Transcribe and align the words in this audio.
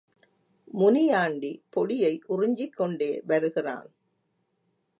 முனியாண்டி 0.73 1.51
பொடியை 1.69 2.13
உறிஞ்சிக்கொண்டே 2.29 3.11
வருகிறான். 3.25 3.89